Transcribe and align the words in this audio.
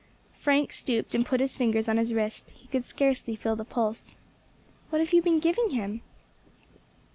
Frank 0.39 0.73
stooped 0.73 1.13
and 1.13 1.23
put 1.23 1.39
his 1.39 1.55
fingers 1.55 1.87
on 1.87 1.97
his 1.97 2.11
wrist. 2.11 2.49
He 2.55 2.67
could 2.69 2.83
scarcely 2.83 3.35
feel 3.35 3.55
the 3.55 3.63
pulse. 3.63 4.15
"What 4.89 4.97
have 4.97 5.13
you 5.13 5.21
been 5.21 5.37
giving 5.39 5.69
him?" 5.69 6.01